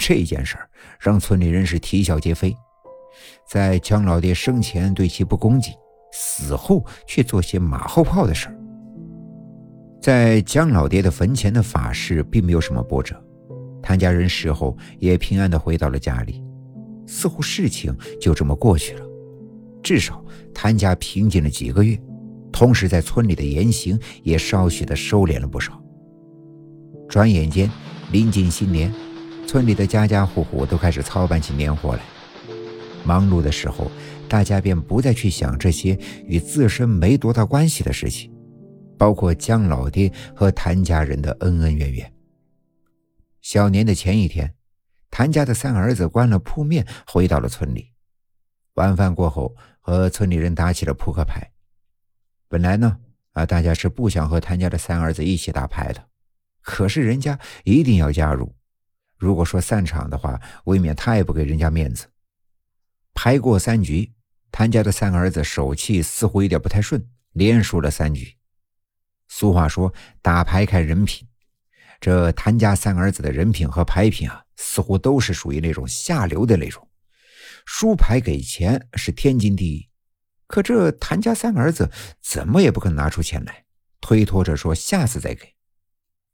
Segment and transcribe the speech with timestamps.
[0.00, 0.66] 这件事儿
[0.98, 2.56] 让村里人是啼笑皆非。
[3.46, 5.74] 在姜老爹生前对其不恭敬，
[6.10, 8.56] 死后却做些马后炮的事儿。
[10.00, 13.14] 在姜老爹的坟前的法事并没有什么波折，
[13.82, 16.42] 谭家人事后也平安的回到了家里，
[17.06, 19.04] 似乎事情就这么过去了。
[19.82, 20.24] 至少
[20.54, 22.00] 谭家平静了几个月，
[22.50, 25.78] 同时在村里的言行也稍许的收敛了不少。
[27.06, 27.70] 转眼间，
[28.12, 28.90] 临近新年，
[29.50, 32.02] 村里的家家户户都开始操办起年货来。
[33.04, 33.90] 忙碌的时候，
[34.28, 38.32] 大家便不再去想这些与自身没多大关系的事情，
[38.96, 42.12] 包括姜老爹和谭家人的恩恩怨怨。
[43.40, 44.54] 小年的前一天，
[45.10, 47.90] 谭家的三儿子关了铺面，回到了村里。
[48.74, 51.50] 晚饭过后，和村里人打起了扑克牌。
[52.46, 52.96] 本来呢，
[53.32, 56.00] 啊，大家是不想和谭家的三儿子一起打牌的，
[56.62, 58.54] 可是人家一定要加入。
[59.20, 62.06] 如果说散场的话，未免太不给人家面子。
[63.12, 64.10] 牌过三局，
[64.50, 68.34] 谭家的三儿子手气似乎有点不太顺，连输了三局。
[69.28, 71.28] 俗话说打牌看人品，
[72.00, 76.88] 这谭家三儿子的人品和牌品啊，似乎都是属于那种下流的那种。
[77.66, 79.88] 输牌给钱是天经地义，
[80.46, 81.90] 可这谭家三儿子
[82.22, 83.66] 怎么也不肯拿出钱来，
[84.00, 85.54] 推脱着说下次再给。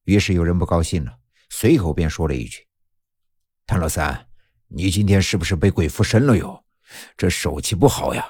[0.04, 1.18] 于是有人不高兴了，
[1.50, 2.65] 随口便说了一句
[3.66, 4.26] ：“谭老三，
[4.68, 6.62] 你今天是不是被鬼附身了哟？
[7.16, 8.24] 这手气不好呀！”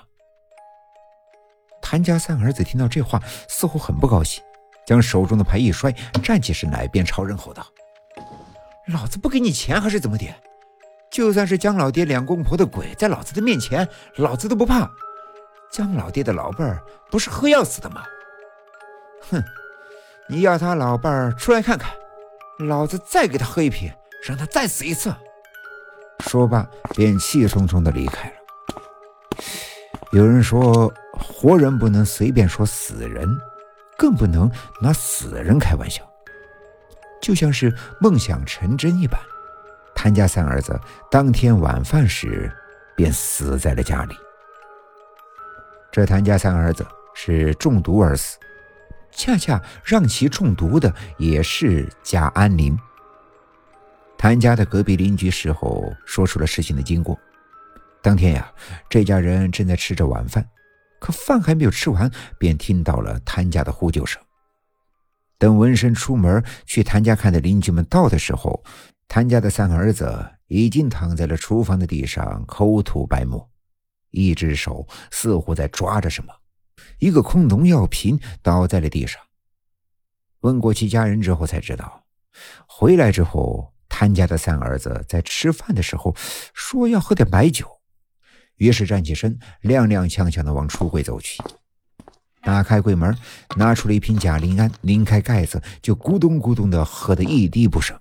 [1.83, 4.42] 谭家三儿子听到这话，似乎很不高兴，
[4.87, 5.92] 将手中的牌一摔，
[6.23, 7.67] 站起身来，便朝人吼道
[8.89, 10.27] ：“老子不给你钱还是怎么的？”
[11.12, 14.91] 就算是姜老爹两公婆的鬼在老子的面前，老子都不怕。
[15.70, 18.03] 姜老爹的老伴儿不是喝药死的吗？
[19.31, 19.42] 哼，
[20.29, 21.92] 你要他老伴儿出来看看，
[22.59, 23.92] 老子再给他喝一瓶，
[24.27, 25.14] 让他再死一次。
[26.20, 28.34] 说罢，便气冲冲的离开了。
[30.12, 33.29] 有人说，活人不能随便说死人，
[33.98, 36.02] 更不能拿死人开玩笑，
[37.20, 39.20] 就像是梦想成真一般。
[39.95, 40.79] 谭家三儿子
[41.11, 42.52] 当天晚饭时
[42.95, 44.14] 便死在了家里。
[45.91, 48.39] 这谭家三儿子是中毒而死，
[49.11, 52.79] 恰恰让其中毒的也是贾安宁。
[54.19, 57.19] 谭家的隔壁邻居事后说出了事情的经过。
[58.03, 58.53] 当天呀，
[58.89, 60.49] 这家人正在吃着晚饭，
[61.01, 64.23] 可饭还没有吃完，便听到了谭家的呼救声。
[65.39, 68.63] 等闻声出门去谭家看的邻居们到的时候，
[69.07, 73.47] 谭家的三儿子已经躺在了厨房的地上，口吐白沫，
[74.11, 76.33] 一只手似乎在抓着什么，
[77.01, 79.21] 一个空农药瓶倒在了地上。
[80.41, 82.05] 问过其家人之后才知道，
[82.67, 86.14] 回来之后，谭家的三儿子在吃饭的时候
[86.52, 87.67] 说要喝点白酒，
[88.57, 91.42] 于是站起身，踉踉跄跄的往橱柜走去，
[92.42, 93.17] 打开柜门，
[93.56, 97.98] 拿出了一瓶贾灵安，拧开盖子，就咕咚咕咚的喝得一滴不剩。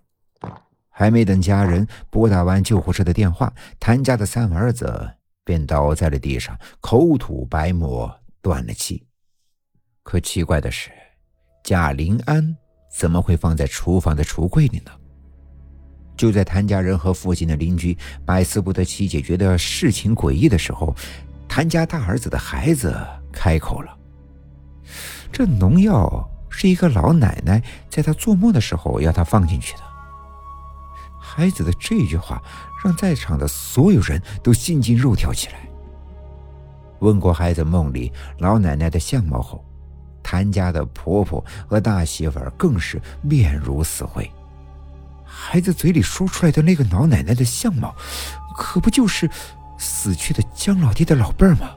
[0.89, 5.09] 还没等家人拨打完救护车的电话，谭家的三儿子
[5.45, 9.07] 便倒在了地上，口吐白沫，断了气。
[10.03, 10.91] 可奇怪的是，
[11.63, 12.57] 贾灵安
[12.91, 14.91] 怎么会放在厨房的橱柜里呢？
[16.17, 20.95] 就在谭家人和附近的邻居百思不得其解，觉得事情诡异的时候，
[21.47, 22.95] 谭家大儿子的孩子
[23.31, 23.97] 开口了
[25.31, 29.81] ：“这农药是一个老奶奶在他做梦的时候要他放进去的。”
[31.19, 32.41] 孩子的这句话
[32.83, 35.55] 让在场的所有人都心惊肉跳起来。
[36.99, 39.63] 问过孩子梦里老奶奶的相貌后，
[40.23, 44.31] 谭家的婆婆和大媳妇更是面如死灰。
[45.37, 47.93] 孩子嘴里说出来的那个老奶奶的相貌，
[48.57, 49.29] 可不就是
[49.77, 51.71] 死去的姜老爹的老伴儿吗？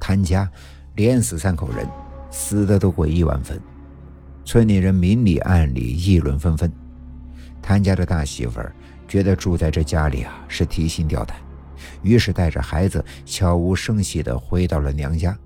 [0.00, 0.50] 谭家
[0.96, 1.88] 连死三口人，
[2.30, 3.60] 死的都诡异万分，
[4.44, 6.70] 村里人明里暗里议论纷纷。
[7.62, 8.74] 谭家的大媳妇儿
[9.06, 11.36] 觉得住在这家里啊是提心吊胆，
[12.02, 15.36] 于是带着孩子悄无声息地回到了娘家，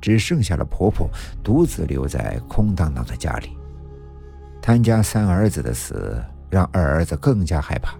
[0.00, 1.08] 只剩下了婆婆
[1.42, 3.56] 独自留在空荡荡的家里。
[4.68, 7.96] 潘家三儿子的死让二儿子更加害怕，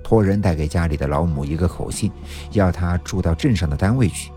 [0.00, 2.08] 托人带给家里的老母一个口信，
[2.52, 4.30] 要他住到镇上的单位去。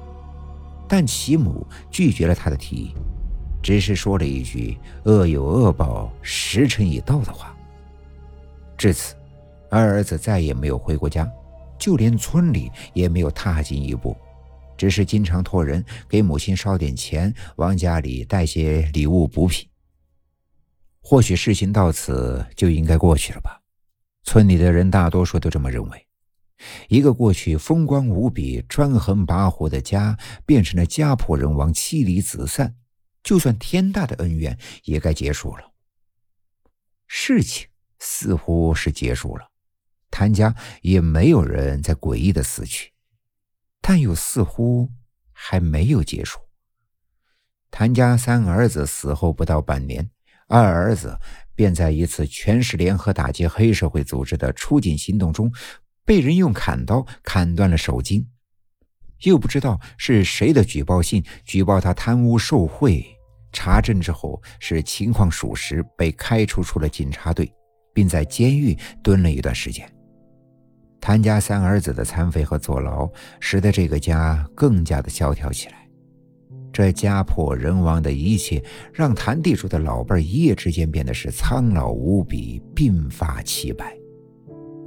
[0.88, 2.96] 但其母拒绝了他的提议，
[3.62, 4.76] 只是说了一句
[5.06, 7.56] “恶有恶报，时辰已到”的话。
[8.76, 9.14] 至此，
[9.70, 11.30] 二儿子再也没有回过家，
[11.78, 14.18] 就连村里也没有踏进一步，
[14.76, 19.70] 只是经常托人给母亲捎点钱，往家里带些礼物补品。
[21.10, 23.62] 或许事情到此就应该过去了吧。
[24.24, 26.08] 村里的人大多数都这么认为。
[26.90, 32.76] 一个过去风光无比、专横跋扈的家，变成了家破人亡、妻离子散，
[33.24, 35.72] 就算天大的恩怨也该结束了。
[37.08, 37.70] 事情
[38.00, 39.50] 似乎是结束了，
[40.12, 42.92] 谭家也没有人在诡异的死去，
[43.80, 44.92] 但又似乎
[45.32, 46.38] 还没有结束。
[47.72, 50.12] 谭家三儿子死后不到半年，
[50.48, 51.18] 二儿子
[51.56, 55.52] 便在一次全市联合打击黑社会组织的出警行动中。
[56.06, 58.26] 被人用砍刀砍断了手筋，
[59.24, 63.06] 又不知道是谁的举报信，举报他贪污受贿。
[63.52, 67.52] 查证之后是情况属实，被开除出了警察队，
[67.94, 69.86] 并在监狱蹲了一段时间。
[71.02, 73.10] 谭家三儿子的残废和坐牢，
[73.42, 75.87] 使得这个家更加的萧条起来。
[76.78, 78.64] 这家破人亡的一切，
[78.94, 83.98] 让谭地主的老伴一夜之间变得是苍老无比，鬓发齐白。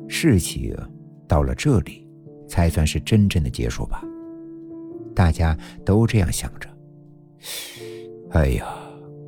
[0.09, 0.73] 事情。
[1.27, 2.07] 到了这里，
[2.49, 4.05] 才算是真正的结束吧。
[5.17, 6.69] 大家都这样想着。
[8.31, 8.69] 哎呀，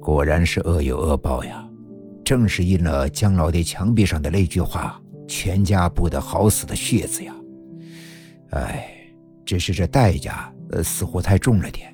[0.00, 1.68] 果然是恶有恶报呀！
[2.24, 7.34] 正是应了姜老爹墙壁上的那句话：“全家不得好死的血字呀！”
[8.50, 8.88] 哎，
[9.44, 11.92] 只是这代价，呃，似乎太重了点。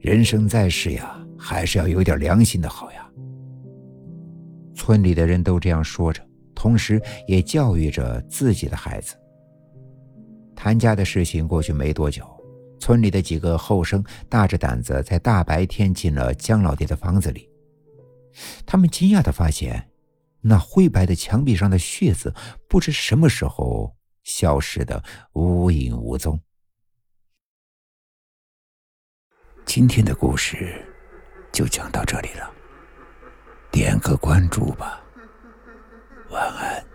[0.00, 3.06] 人生在世呀，还是要有点良心的好呀。
[4.74, 6.26] 村里的人都这样说着。
[6.54, 9.14] 同时，也教育着自己的孩子。
[10.54, 12.26] 谭家的事情过去没多久，
[12.78, 17.48] 村里的几个后生大着胆子在大白天进了姜老爹的房子里。
[18.66, 19.86] 他们惊讶的发现，
[20.40, 22.32] 那灰白的墙壁上的血渍
[22.68, 25.02] 不知什么时候消失的
[25.32, 26.38] 无影无踪。
[29.72, 30.84] 今天的故事
[31.52, 32.50] 就讲到这里了，
[33.70, 35.00] 点个关注吧。
[36.30, 36.89] 晚安。